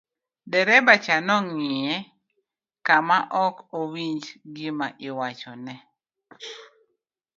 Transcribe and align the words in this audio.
dereba 0.51 0.93
cha 1.05 1.15
nong'iye 1.27 1.95
ka 2.85 2.95
ma 3.07 3.19
ok 3.45 3.55
owinj 3.81 4.23
gima 4.55 4.87
iwachone 5.07 5.73